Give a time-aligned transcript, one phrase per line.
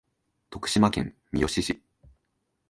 [0.49, 1.83] 徳島県三好市